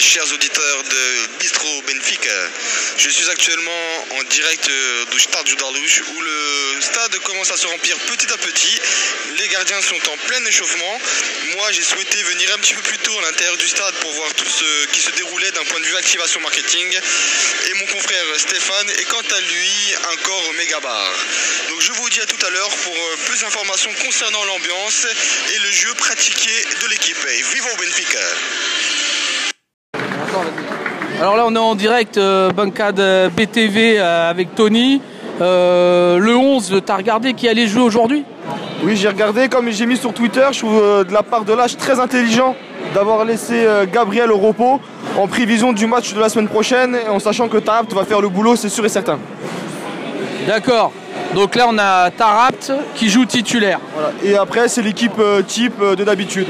Chers 0.00 0.32
auditeurs 0.32 0.82
de 0.84 1.28
Bistro 1.38 1.82
Benfica. 1.82 2.32
Je 2.96 3.10
suis 3.10 3.28
actuellement 3.28 4.06
en 4.12 4.22
direct 4.22 4.66
euh, 4.66 5.04
du 5.12 5.20
Stade 5.20 5.46
Judarlouche 5.46 6.00
où 6.16 6.20
le 6.22 6.80
stade 6.80 7.18
commence 7.18 7.50
à 7.50 7.56
se 7.58 7.66
remplir 7.66 7.94
petit 8.06 8.32
à 8.32 8.38
petit. 8.38 8.80
Les 9.36 9.46
gardiens 9.48 9.82
sont 9.82 10.10
en 10.10 10.16
plein 10.26 10.42
échauffement. 10.46 11.00
Moi, 11.54 11.72
j'ai 11.72 11.82
souhaité 11.82 12.22
venir 12.22 12.50
un 12.54 12.58
petit 12.58 12.72
peu 12.74 12.80
plus 12.80 12.96
tôt 12.98 13.18
à 13.18 13.22
l'intérieur 13.22 13.58
du 13.58 13.68
stade 13.68 13.94
pour 13.96 14.10
voir 14.12 14.32
tout 14.34 14.48
ce 14.48 14.86
qui 14.86 15.02
se 15.02 15.10
déroulait 15.10 15.50
d'un 15.50 15.64
point 15.64 15.80
de 15.80 15.84
vue 15.84 15.96
activation 15.96 16.40
marketing. 16.40 16.98
Et 17.68 17.74
mon 17.74 17.86
confrère 17.86 18.24
Stéphane 18.38 18.90
est 18.90 19.04
quant 19.04 19.36
à 19.36 19.40
lui 19.40 19.94
encore 20.12 20.48
au 20.48 20.52
méga 20.52 20.80
bar. 20.80 21.12
Donc 21.68 21.82
je 21.82 21.92
vous 21.92 22.08
dis 22.08 22.22
à 22.22 22.26
tout 22.26 22.46
à 22.46 22.50
l'heure 22.50 22.74
pour 22.84 22.96
euh, 22.96 23.16
plus 23.26 23.40
d'informations 23.40 23.92
concernant 24.02 24.44
l'ambiance 24.44 25.06
et 25.52 25.58
le 25.58 25.70
jeu 25.72 25.92
pratiqué 25.94 26.64
de 26.80 26.86
l'équipe. 26.86 27.18
Au 27.18 27.76
Benfica 27.76 28.20
Alors 31.20 31.36
là, 31.36 31.44
on 31.48 31.54
est 31.56 31.58
en 31.58 31.74
direct 31.74 32.16
euh, 32.16 32.52
Bancade 32.52 33.00
euh, 33.00 33.28
BTV 33.28 33.98
euh, 33.98 34.30
avec 34.30 34.54
Tony. 34.54 35.02
Euh, 35.40 36.16
le 36.18 36.36
11, 36.36 36.80
t'as 36.86 36.96
regardé 36.96 37.34
qui 37.34 37.48
allait 37.48 37.66
jouer 37.66 37.82
aujourd'hui? 37.82 38.24
Oui, 38.84 38.94
j'ai 38.94 39.08
regardé, 39.08 39.48
comme 39.48 39.68
j'ai 39.72 39.86
mis 39.86 39.96
sur 39.96 40.14
Twitter, 40.14 40.46
je 40.52 40.58
trouve 40.60 40.80
de 41.04 41.12
la 41.12 41.24
part 41.24 41.44
de 41.44 41.52
l'âge 41.52 41.76
très 41.76 41.98
intelligent 41.98 42.54
d'avoir 42.94 43.24
laissé 43.24 43.66
Gabriel 43.92 44.30
au 44.30 44.38
repos 44.38 44.80
en 45.16 45.26
prévision 45.26 45.72
du 45.72 45.88
match 45.88 46.14
de 46.14 46.20
la 46.20 46.28
semaine 46.28 46.46
prochaine 46.46 46.96
et 47.04 47.08
en 47.08 47.18
sachant 47.18 47.48
que 47.48 47.58
Tarapt 47.58 47.92
va 47.92 48.04
faire 48.04 48.20
le 48.20 48.28
boulot, 48.28 48.54
c'est 48.54 48.68
sûr 48.68 48.86
et 48.86 48.88
certain. 48.88 49.18
D'accord. 50.46 50.92
Donc 51.34 51.56
là, 51.56 51.66
on 51.68 51.76
a 51.78 52.10
Tarapt 52.12 52.72
qui 52.94 53.08
joue 53.08 53.24
titulaire. 53.24 53.80
Voilà. 53.94 54.12
Et 54.22 54.36
après, 54.36 54.68
c'est 54.68 54.82
l'équipe 54.82 55.20
type 55.48 55.80
de 55.80 56.04
d'habitude. 56.04 56.46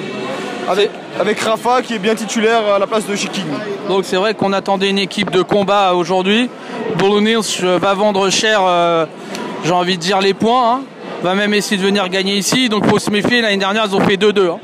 Avec, 0.69 0.91
avec 1.19 1.41
Rafa 1.41 1.83
qui 1.83 1.95
est 1.95 1.99
bien 1.99 2.15
titulaire 2.15 2.61
à 2.75 2.79
la 2.79 2.87
place 2.87 3.07
de 3.07 3.17
Chiking. 3.17 3.45
Donc 3.89 4.05
c'est 4.05 4.17
vrai 4.17 4.35
qu'on 4.35 4.53
attendait 4.53 4.91
une 4.91 4.99
équipe 4.99 5.31
de 5.31 5.43
combat 5.43 5.95
aujourd'hui. 5.95 6.51
Boulonils 6.99 7.63
va 7.81 7.95
vendre 7.95 8.29
cher, 8.31 8.61
euh, 8.63 9.07
j'ai 9.65 9.73
envie 9.73 9.97
de 9.97 10.03
dire, 10.03 10.21
les 10.21 10.35
points. 10.35 10.75
hein. 10.75 10.81
Va 11.23 11.35
même 11.35 11.53
essayer 11.55 11.77
de 11.81 11.83
venir 11.87 12.09
gagner 12.09 12.35
ici. 12.37 12.69
Donc 12.69 12.87
faut 12.87 12.99
se 12.99 13.11
méfier. 13.11 13.41
L'année 13.41 13.57
dernière, 13.57 13.85
ils 13.89 13.95
ont 13.97 14.01
fait 14.01 14.17
2-2. 14.17 14.51
hein. 14.51 14.59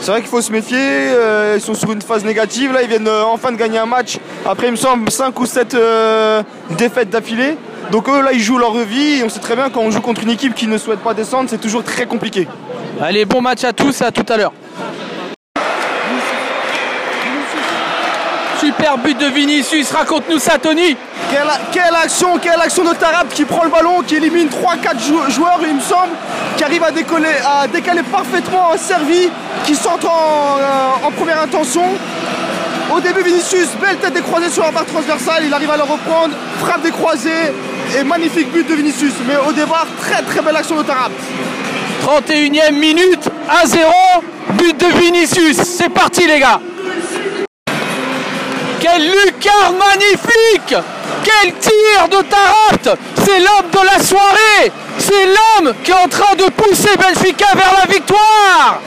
C'est 0.00 0.10
vrai 0.10 0.20
qu'il 0.20 0.28
faut 0.28 0.42
se 0.42 0.52
méfier, 0.52 0.76
euh, 0.78 1.54
ils 1.56 1.62
sont 1.62 1.72
sur 1.72 1.90
une 1.92 2.02
phase 2.02 2.24
négative. 2.24 2.72
Là, 2.72 2.82
ils 2.82 2.88
viennent 2.88 3.08
euh, 3.08 3.22
enfin 3.24 3.52
de 3.52 3.56
gagner 3.56 3.78
un 3.78 3.86
match 3.86 4.18
après, 4.44 4.66
il 4.66 4.72
me 4.72 4.76
semble, 4.76 5.10
5 5.10 5.38
ou 5.40 5.46
7 5.46 5.76
défaites 6.76 7.08
d'affilée. 7.10 7.56
Donc 7.90 8.08
eux, 8.08 8.22
là, 8.22 8.32
ils 8.32 8.40
jouent 8.40 8.58
leur 8.58 8.74
vie 8.74 9.20
et 9.20 9.24
on 9.24 9.28
sait 9.28 9.40
très 9.40 9.54
bien 9.56 9.70
quand 9.70 9.80
on 9.80 9.90
joue 9.90 10.00
contre 10.00 10.22
une 10.24 10.30
équipe 10.30 10.54
qui 10.54 10.66
ne 10.66 10.76
souhaite 10.78 11.00
pas 11.00 11.14
descendre, 11.14 11.48
c'est 11.48 11.60
toujours 11.60 11.84
très 11.84 12.06
compliqué. 12.06 12.48
Allez, 13.00 13.24
bon 13.24 13.40
match 13.40 13.64
à 13.64 13.72
tous. 13.72 14.02
À 14.02 14.10
tout 14.10 14.24
à 14.30 14.36
l'heure. 14.36 14.52
But 18.92 19.18
de 19.18 19.26
Vinicius. 19.26 19.90
Raconte-nous 19.90 20.38
ça, 20.38 20.58
Tony. 20.58 20.96
Quelle, 21.30 21.48
quelle 21.72 21.94
action, 21.94 22.38
quelle 22.38 22.60
action 22.60 22.84
de 22.84 22.94
Tarab 22.94 23.28
qui 23.28 23.44
prend 23.44 23.64
le 23.64 23.70
ballon, 23.70 24.02
qui 24.06 24.16
élimine 24.16 24.48
3-4 24.48 25.30
joueurs, 25.30 25.60
il 25.66 25.74
me 25.74 25.80
semble, 25.80 26.12
qui 26.56 26.64
arrive 26.64 26.84
à, 26.84 26.90
décoller, 26.90 27.28
à 27.44 27.66
décaler 27.66 28.02
parfaitement 28.02 28.72
un 28.72 28.76
servi, 28.76 29.30
qui 29.64 29.74
centre 29.74 30.06
en, 30.06 30.58
euh, 30.58 31.06
en 31.06 31.10
première 31.12 31.40
intention. 31.40 31.82
Au 32.94 33.00
début, 33.00 33.22
Vinicius, 33.22 33.68
belle 33.80 33.96
tête 33.96 34.12
décroisée 34.12 34.50
sur 34.50 34.62
la 34.62 34.70
barre 34.70 34.84
transversale, 34.86 35.44
il 35.46 35.54
arrive 35.54 35.70
à 35.70 35.76
le 35.78 35.84
reprendre, 35.84 36.34
frappe 36.60 36.82
décroisée 36.82 37.52
et 37.98 38.04
magnifique 38.04 38.52
but 38.52 38.68
de 38.68 38.74
Vinicius. 38.74 39.14
Mais 39.26 39.36
au 39.48 39.52
départ, 39.52 39.86
très 39.98 40.22
très 40.22 40.42
belle 40.42 40.56
action 40.56 40.76
de 40.76 40.82
Tarab. 40.82 41.10
31e 42.04 42.78
minute, 42.78 43.30
1-0, 43.64 43.78
but 44.58 44.78
de 44.78 44.86
Vinicius. 45.00 45.56
C'est 45.56 45.88
parti 45.88 46.26
les 46.26 46.38
gars. 46.38 46.60
Quelle 48.84 49.00
lucarne 49.00 49.76
magnifique! 49.78 50.76
Quel 51.24 51.54
tir 51.54 52.06
de 52.10 52.22
Tarapt 52.28 53.00
C'est 53.24 53.38
l'homme 53.38 53.70
de 53.72 53.78
la 53.78 53.98
soirée! 53.98 54.72
C'est 54.98 55.24
l'homme 55.24 55.72
qui 55.82 55.90
est 55.90 55.94
en 55.94 56.06
train 56.06 56.34
de 56.36 56.50
pousser 56.50 56.94
Benfica 56.98 57.46
vers 57.56 57.72
la 57.78 57.90
victoire! 57.90 58.82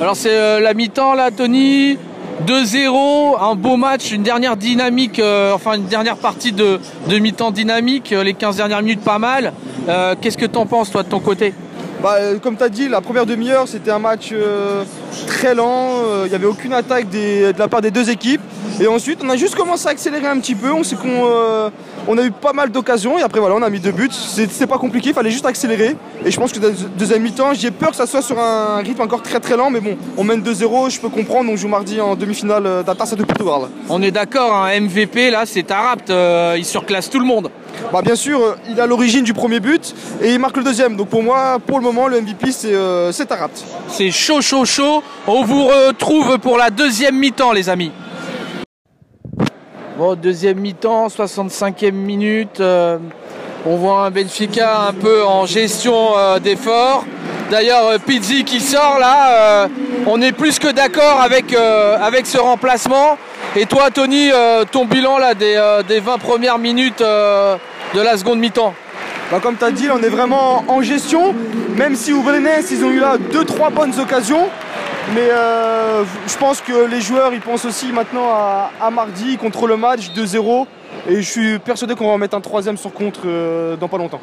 Alors 0.00 0.16
c'est 0.16 0.34
euh, 0.34 0.58
la 0.58 0.74
mi-temps 0.74 1.14
là 1.14 1.30
Tony. 1.30 1.96
2-0, 2.44 3.40
un 3.40 3.54
beau 3.54 3.76
match, 3.76 4.10
une 4.10 4.24
dernière 4.24 4.56
dynamique, 4.56 5.20
euh, 5.20 5.52
enfin 5.52 5.74
une 5.74 5.86
dernière 5.86 6.16
partie 6.16 6.50
de, 6.50 6.80
mi-temps 7.08 7.52
dynamique, 7.52 8.12
euh, 8.12 8.24
les 8.24 8.34
15 8.34 8.56
dernières 8.56 8.82
minutes 8.82 9.04
pas 9.04 9.20
mal. 9.20 9.52
Qu'est-ce 10.20 10.38
que 10.38 10.46
t'en 10.46 10.66
penses 10.66 10.90
toi 10.90 11.04
de 11.04 11.08
ton 11.08 11.20
côté? 11.20 11.54
Bah, 12.02 12.16
euh, 12.18 12.38
comme 12.38 12.56
tu 12.56 12.62
as 12.62 12.68
dit, 12.70 12.88
la 12.88 13.02
première 13.02 13.26
demi-heure, 13.26 13.68
c'était 13.68 13.90
un 13.90 13.98
match 13.98 14.30
euh, 14.32 14.84
très 15.26 15.54
lent. 15.54 15.98
euh, 16.02 16.22
Il 16.24 16.30
n'y 16.30 16.34
avait 16.34 16.46
aucune 16.46 16.72
attaque 16.72 17.10
de 17.10 17.52
la 17.58 17.68
part 17.68 17.82
des 17.82 17.90
deux 17.90 18.08
équipes. 18.08 18.40
Et 18.80 18.86
ensuite, 18.86 19.20
on 19.22 19.28
a 19.28 19.36
juste 19.36 19.54
commencé 19.54 19.86
à 19.86 19.90
accélérer 19.90 20.26
un 20.26 20.38
petit 20.38 20.54
peu. 20.54 20.72
On 20.72 20.82
sait 20.82 20.96
qu'on 20.96 21.26
euh, 21.26 21.68
on 22.08 22.16
a 22.16 22.22
eu 22.22 22.30
pas 22.30 22.54
mal 22.54 22.70
d'occasions. 22.70 23.18
Et 23.18 23.22
après, 23.22 23.38
voilà, 23.40 23.54
on 23.56 23.62
a 23.62 23.68
mis 23.68 23.80
deux 23.80 23.92
buts. 23.92 24.08
C'est 24.10 24.66
pas 24.66 24.78
compliqué, 24.78 25.10
il 25.10 25.14
fallait 25.14 25.30
juste 25.30 25.44
accélérer. 25.44 25.94
Et 26.24 26.30
je 26.30 26.40
pense 26.40 26.52
que 26.52 26.58
dans 26.58 26.70
deuxième 26.96 27.22
mi-temps, 27.22 27.52
j'ai 27.52 27.70
peur 27.70 27.90
que 27.90 27.96
ça 27.96 28.06
soit 28.06 28.22
sur 28.22 28.38
un 28.38 28.78
rythme 28.78 29.02
encore 29.02 29.22
très 29.22 29.38
très 29.38 29.56
lent. 29.58 29.68
Mais 29.68 29.80
bon, 29.80 29.98
on 30.16 30.24
mène 30.24 30.40
2-0, 30.40 30.90
je 30.90 31.00
peux 31.00 31.10
comprendre. 31.10 31.50
On 31.52 31.56
joue 31.56 31.68
mardi 31.68 32.00
en 32.00 32.16
demi-finale 32.16 32.66
euh, 32.66 32.82
de 32.82 33.24
Portugal. 33.24 33.68
On 33.90 34.00
est 34.00 34.10
d'accord, 34.10 34.54
un 34.54 34.80
MVP 34.80 35.30
là 35.30 35.42
c'est 35.44 35.62
Tarapt, 35.64 36.08
euh, 36.10 36.54
il 36.56 36.64
surclasse 36.64 37.10
tout 37.10 37.18
le 37.18 37.26
monde. 37.26 37.50
Bah, 37.92 38.02
bien 38.02 38.14
sûr, 38.16 38.40
euh, 38.40 38.56
il 38.68 38.78
est 38.78 38.82
à 38.82 38.86
l'origine 38.86 39.24
du 39.24 39.32
premier 39.34 39.60
but 39.60 39.94
et 40.22 40.32
il 40.32 40.38
marque 40.38 40.56
le 40.56 40.64
deuxième. 40.64 40.96
Donc 40.96 41.08
pour 41.08 41.22
moi, 41.22 41.58
pour 41.66 41.78
le 41.78 41.84
moment, 41.84 42.06
le 42.08 42.20
MVP, 42.20 42.52
c'est 42.52 42.74
euh, 42.74 43.10
c'est 43.12 43.26
Tarapt. 43.26 43.64
C'est 43.88 44.10
chaud, 44.10 44.40
chaud, 44.40 44.64
chaud. 44.64 45.02
On 45.26 45.42
vous 45.44 45.64
retrouve 45.64 46.38
pour 46.38 46.56
la 46.58 46.70
deuxième 46.70 47.16
mi-temps, 47.18 47.52
les 47.52 47.68
amis. 47.68 47.92
Bon, 49.98 50.14
deuxième 50.14 50.58
mi-temps, 50.58 51.08
65e 51.08 51.92
minute. 51.92 52.60
euh, 52.60 52.98
on 53.66 53.76
voit 53.76 54.06
un 54.06 54.10
Benfica 54.10 54.86
un 54.88 54.94
peu 54.94 55.22
en 55.24 55.44
gestion 55.44 56.16
euh, 56.16 56.38
d'effort. 56.38 57.04
D'ailleurs, 57.50 57.86
euh, 57.88 57.98
Pizzi 57.98 58.44
qui 58.44 58.60
sort 58.60 58.98
là, 58.98 59.64
euh, 59.64 59.68
on 60.06 60.22
est 60.22 60.32
plus 60.32 60.58
que 60.58 60.68
d'accord 60.72 61.20
avec, 61.20 61.52
euh, 61.52 61.98
avec 62.00 62.26
ce 62.26 62.38
remplacement. 62.38 63.18
Et 63.56 63.66
toi, 63.66 63.90
Tony, 63.90 64.30
euh, 64.32 64.64
ton 64.64 64.84
bilan 64.84 65.18
là 65.18 65.34
des, 65.34 65.54
euh, 65.56 65.82
des 65.82 65.98
20 65.98 66.18
premières 66.18 66.58
minutes 66.58 67.00
euh, 67.00 67.56
de 67.94 68.00
la 68.00 68.16
seconde 68.16 68.38
mi-temps 68.38 68.74
Bah, 69.30 69.40
comme 69.42 69.56
tu 69.56 69.64
as 69.64 69.72
dit, 69.72 69.88
on 69.90 70.00
est 70.02 70.08
vraiment 70.08 70.64
en 70.68 70.82
gestion, 70.82 71.34
même 71.76 71.96
si 71.96 72.12
au 72.12 72.22
Belenenses, 72.22 72.70
ils 72.70 72.84
ont 72.84 72.90
eu 72.90 73.00
là 73.00 73.16
2-3 73.32 73.72
bonnes 73.72 73.98
occasions. 73.98 74.48
Mais 75.14 75.28
euh, 75.30 76.04
je 76.28 76.36
pense 76.36 76.60
que 76.60 76.86
les 76.86 77.00
joueurs, 77.00 77.34
ils 77.34 77.40
pensent 77.40 77.64
aussi 77.64 77.90
maintenant 77.90 78.28
à, 78.80 78.90
mardi 78.90 79.36
contre 79.36 79.66
le 79.66 79.76
match 79.76 80.10
2-0. 80.14 80.66
Et 81.08 81.16
je 81.16 81.28
suis 81.28 81.58
persuadé 81.58 81.94
qu'on 81.94 82.06
va 82.06 82.12
en 82.12 82.18
mettre 82.18 82.36
un 82.36 82.40
troisième 82.40 82.76
sur 82.76 82.92
contre 82.92 83.22
euh, 83.26 83.76
dans 83.76 83.88
pas 83.88 83.98
longtemps. 83.98 84.20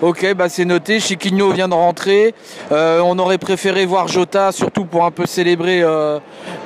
Ok, 0.00 0.32
bah 0.34 0.48
c'est 0.48 0.64
noté. 0.64 1.00
Chiquinho 1.00 1.50
vient 1.50 1.66
de 1.66 1.74
rentrer. 1.74 2.32
Euh, 2.70 3.00
on 3.04 3.18
aurait 3.18 3.38
préféré 3.38 3.84
voir 3.84 4.06
Jota, 4.06 4.52
surtout 4.52 4.84
pour 4.84 5.04
un 5.04 5.10
peu 5.10 5.26
célébrer 5.26 5.82
euh, 5.82 6.20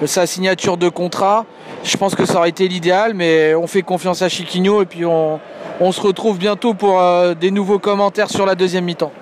sa 0.05 0.27
signature 0.27 0.77
de 0.77 0.91
contrat. 0.91 1.47
Je 1.83 1.97
pense 1.97 2.15
que 2.15 2.27
ça 2.27 2.37
aurait 2.37 2.51
été 2.51 2.69
l'idéal, 2.69 3.15
mais 3.15 3.55
on 3.55 3.67
fait 3.67 3.81
confiance 3.81 4.21
à 4.21 4.29
Chiquinho 4.29 4.83
et 4.83 4.85
puis 4.85 5.07
on, 5.07 5.41
on 5.81 5.93
se 5.93 6.01
retrouve 6.03 6.37
bientôt 6.37 6.75
pour 6.75 7.01
euh, 7.01 7.33
des 7.33 7.51
nouveaux 7.51 7.79
commentaires 7.79 8.29
sur 8.29 8.45
la 8.45 8.55
deuxième 8.55 8.85
mi-temps. 8.85 9.13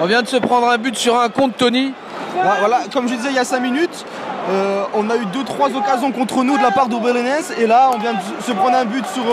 On 0.00 0.06
vient 0.06 0.22
de 0.22 0.28
se 0.28 0.38
prendre 0.38 0.70
un 0.70 0.78
but 0.78 0.96
sur 0.96 1.20
un 1.20 1.28
compte, 1.28 1.58
Tony. 1.58 1.92
Voilà, 2.32 2.84
comme 2.94 3.08
je 3.08 3.14
disais 3.14 3.28
il 3.28 3.36
y 3.36 3.38
a 3.38 3.44
5 3.44 3.60
minutes, 3.60 4.06
on 4.94 5.10
a 5.10 5.16
eu 5.16 5.24
2-3 5.24 5.74
occasions 5.76 6.12
contre 6.12 6.44
nous 6.44 6.56
de 6.56 6.62
la 6.62 6.70
part 6.70 6.88
d'Obelenenses. 6.88 7.52
Et 7.58 7.66
là, 7.66 7.90
on 7.94 7.98
vient 7.98 8.12
de 8.12 8.42
se 8.42 8.52
prendre 8.52 8.76
un 8.76 8.84
but 8.84 9.04
sur, 9.06 9.24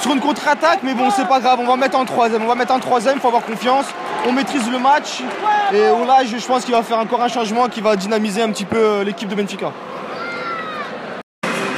sur 0.00 0.12
une 0.12 0.20
contre-attaque. 0.20 0.80
Mais 0.82 0.94
bon, 0.94 1.10
c'est 1.10 1.28
pas 1.28 1.40
grave, 1.40 1.58
on 1.60 1.66
va 1.66 1.76
mettre 1.76 1.98
un 1.98 2.04
troisième. 2.04 2.42
On 2.42 2.46
va 2.46 2.54
mettre 2.54 2.72
un 2.72 2.78
troisième, 2.78 3.14
il 3.16 3.20
faut 3.20 3.28
avoir 3.28 3.44
confiance. 3.44 3.86
On 4.26 4.32
maîtrise 4.32 4.70
le 4.70 4.78
match. 4.78 5.22
Et 5.72 5.80
là, 5.80 6.18
je, 6.24 6.38
je 6.38 6.46
pense 6.46 6.64
qu'il 6.64 6.74
va 6.74 6.82
faire 6.82 6.98
encore 6.98 7.22
un 7.22 7.28
changement 7.28 7.68
qui 7.68 7.80
va 7.80 7.96
dynamiser 7.96 8.42
un 8.42 8.50
petit 8.50 8.64
peu 8.64 8.78
euh, 8.78 9.04
l'équipe 9.04 9.28
de 9.28 9.34
Benfica. 9.34 9.72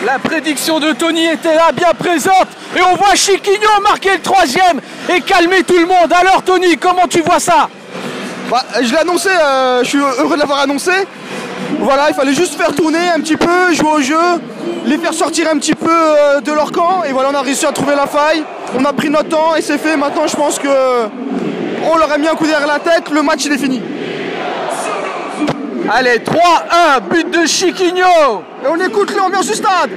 La 0.05 0.19
prédiction 0.19 0.81
de 0.81 0.93
Tony 0.93 1.27
était 1.27 1.55
là, 1.55 1.73
bien 1.73 1.93
présente. 1.99 2.49
Et 2.75 2.81
on 2.83 2.95
voit 2.97 3.15
Chiquinho 3.15 3.81
marquer 3.83 4.15
le 4.15 4.21
troisième 4.21 4.81
et 5.09 5.21
calmer 5.21 5.63
tout 5.63 5.79
le 5.79 5.87
monde. 5.87 6.13
Alors 6.13 6.43
Tony, 6.43 6.79
comment 6.79 7.07
tu 7.09 7.21
vois 7.21 7.39
ça? 7.39 7.69
Bah, 8.51 8.65
je 8.81 8.91
l'ai 8.91 8.99
annoncé, 8.99 9.29
euh, 9.29 9.85
je 9.85 9.89
suis 9.89 9.99
heureux 9.99 10.35
de 10.35 10.41
l'avoir 10.41 10.61
annoncé. 10.61 10.91
Voilà, 11.79 12.09
il 12.09 12.15
fallait 12.15 12.35
juste 12.35 12.55
faire 12.55 12.75
tourner 12.75 13.11
un 13.15 13.21
petit 13.21 13.37
peu, 13.37 13.73
jouer 13.75 13.91
au 13.91 14.01
jeu, 14.01 14.41
les 14.87 14.99
faire 14.99 15.15
sortir 15.15 15.49
un 15.53 15.59
petit 15.59 15.75
peu 15.75 15.91
euh, 15.91 16.41
de 16.41 16.53
leur 16.53 16.73
camp. 16.73 17.05
Et 17.05 17.13
voilà, 17.13 17.31
on 17.33 17.35
a 17.35 17.43
réussi 17.43 17.67
à 17.67 17.73
trouver 17.73 17.95
la 17.95 18.07
faille. 18.07 18.45
On 18.79 18.85
a 18.85 18.93
pris 18.93 19.11
notre 19.11 19.29
temps 19.29 19.55
et 19.55 19.63
c'est 19.63 19.79
fait. 19.79 19.97
Maintenant, 19.97 20.27
je 20.27 20.37
pense 20.37 20.59
que 20.59 20.69
on 21.91 21.97
leur 21.97 22.11
a 22.13 22.19
mis 22.19 22.29
un 22.29 22.35
coup 22.35 22.47
derrière 22.47 22.67
la 22.67 22.79
tête. 22.79 23.11
Le 23.11 23.23
match, 23.23 23.45
il 23.45 23.53
est 23.53 23.59
fini. 23.59 23.81
Allez, 25.93 26.19
3-1, 26.19 27.01
but 27.11 27.31
de 27.31 27.47
Chiquinho 27.47 28.45
Et 28.65 28.69
on 28.69 28.77
écoute 28.77 29.15
l'ambiance 29.17 29.47
du 29.47 29.55
stade. 29.55 29.91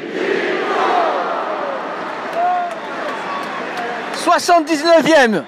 79e. 4.26 5.44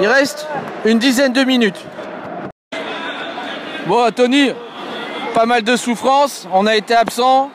Il 0.00 0.06
reste 0.06 0.46
une 0.84 0.98
dizaine 0.98 1.32
de 1.32 1.44
minutes. 1.44 1.80
Bon, 3.86 4.10
Tony, 4.10 4.52
pas 5.34 5.46
mal 5.46 5.62
de 5.62 5.76
souffrance. 5.76 6.46
On 6.52 6.66
a 6.66 6.74
été 6.76 6.94
absent 6.94 7.50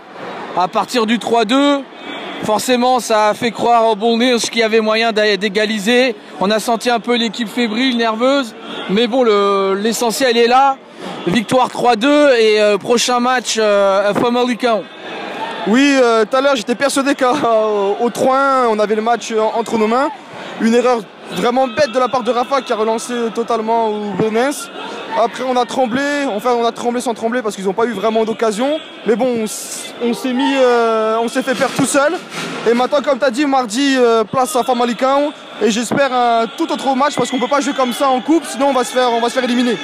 à 0.58 0.68
partir 0.68 1.06
du 1.06 1.18
3-2. 1.18 1.82
Forcément, 2.44 3.00
ça 3.00 3.30
a 3.30 3.34
fait 3.34 3.52
croire 3.52 3.88
au 3.88 3.96
bon 3.96 4.18
qu'il 4.18 4.60
y 4.60 4.64
avait 4.64 4.82
moyen 4.82 5.12
d'égaliser. 5.12 6.16
On 6.40 6.52
a 6.52 6.60
senti 6.60 6.90
un 6.90 7.00
peu 7.00 7.16
l'équipe 7.16 7.48
fébrile, 7.48 7.98
nerveuse. 7.98 8.54
Mais 8.90 9.08
bon, 9.08 9.24
l'essentiel 9.74 10.38
est 10.38 10.48
là. 10.48 10.78
Victoire 11.28 11.70
3-2 11.70 12.38
et 12.38 12.62
euh, 12.62 12.78
prochain 12.78 13.20
match 13.20 13.56
euh, 13.58 14.14
Famalicão. 14.14 14.84
Oui, 15.68 15.98
euh, 16.00 16.24
tout 16.24 16.38
à 16.38 16.42
l'heure, 16.42 16.56
j'étais 16.56 16.76
persuadé 16.76 17.16
qu'au 17.16 18.10
3-1, 18.10 18.68
on 18.70 18.78
avait 18.78 18.94
le 18.94 19.02
match 19.02 19.34
entre 19.56 19.80
nos 19.80 19.88
mains. 19.88 20.10
Une 20.62 20.76
erreur 20.76 21.00
vraiment 21.32 21.68
bête 21.68 21.92
de 21.92 22.00
la 22.00 22.08
part 22.08 22.22
de 22.22 22.32
Rafa 22.32 22.62
qui 22.62 22.72
a 22.74 22.76
relancé 22.76 23.14
totalement 23.34 23.90
Benes. 24.20 24.54
Après, 25.18 25.44
on 25.48 25.56
a 25.56 25.66
tremblé, 25.66 26.02
enfin, 26.28 26.54
on 26.60 26.66
a 26.66 26.74
tremblé 26.74 27.00
sans 27.00 27.14
trembler 27.14 27.42
parce 27.42 27.56
qu'ils 27.56 27.64
n'ont 27.64 27.74
pas 27.74 27.86
eu 27.86 27.94
vraiment 27.94 28.26
d'occasion. 28.26 28.80
Mais 29.06 29.16
bon, 29.16 29.46
on, 30.04 30.14
s'est 30.14 30.34
mis, 30.34 30.56
euh, 30.58 31.18
on 31.22 31.30
s'est 31.30 31.42
fait 31.42 31.56
perdre 31.56 31.74
tout 31.74 31.86
seul. 31.86 32.14
Et 32.70 32.74
maintenant, 32.74 33.02
comme 33.02 33.18
tu 33.20 33.32
dit, 33.32 33.46
mardi, 33.46 33.96
euh, 33.98 34.26
place 34.26 34.54
à 34.58 34.64
Famalicão. 34.64 35.32
Et 35.62 35.72
j'espère 35.72 36.12
un 36.12 36.48
tout 36.58 36.70
autre 36.70 36.94
match 36.96 37.16
parce 37.16 37.32
qu'on 37.32 37.38
ne 37.38 37.42
peut 37.42 37.48
pas 37.48 37.62
jouer 37.62 37.74
comme 37.74 37.94
ça 37.94 38.10
en 38.10 38.20
coupe, 38.20 38.44
sinon 38.46 38.68
on 38.68 38.74
va 38.74 38.84
se 38.84 38.92
faire, 38.92 39.10
on 39.14 39.22
va 39.22 39.30
se 39.30 39.36
faire 39.36 39.44
éliminer. 39.46 39.78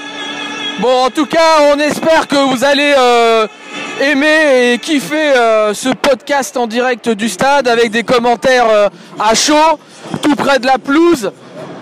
Bon, 0.80 1.06
en 1.06 1.10
tout 1.10 1.26
cas, 1.26 1.72
on 1.74 1.80
espère 1.80 2.28
que 2.28 2.36
vous 2.36 2.66
allez 2.66 2.94
euh, 2.98 3.48
aimer 4.02 4.74
et 4.74 4.80
kiffer 4.80 5.32
ce 5.74 5.94
podcast 5.94 6.58
en 6.58 6.68
direct 6.68 7.08
du 7.08 7.30
stade 7.30 7.70
avec 7.70 7.92
des 7.92 8.04
commentaires 8.04 8.90
à 9.18 9.34
chaud, 9.34 9.80
tout 10.22 10.36
près 10.36 10.60
de 10.60 10.66
la 10.66 10.78
pelouse. 10.78 11.32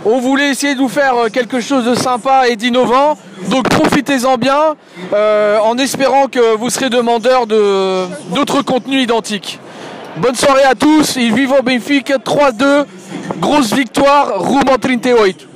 On 0.05 0.19
voulait 0.19 0.49
essayer 0.49 0.75
de 0.75 0.79
vous 0.79 0.87
faire 0.89 1.15
euh, 1.15 1.27
quelque 1.29 1.59
chose 1.59 1.83
de 1.85 1.93
sympa 1.93 2.47
et 2.47 2.55
d'innovant. 2.55 3.17
Donc 3.49 3.67
profitez-en 3.67 4.37
bien 4.37 4.75
euh, 5.13 5.59
en 5.59 5.77
espérant 5.77 6.27
que 6.27 6.55
vous 6.55 6.69
serez 6.69 6.89
demandeurs 6.89 7.47
d'autres 7.47 8.61
contenus 8.61 9.03
identiques. 9.03 9.59
Bonne 10.17 10.35
soirée 10.35 10.63
à 10.63 10.75
tous 10.75 11.17
vive 11.17 11.51
au 11.51 11.61
Benfica 11.61 12.17
3-2. 12.17 12.85
Grosse 13.39 13.73
victoire, 13.73 14.39
Room 14.39 14.63
38. 14.63 15.48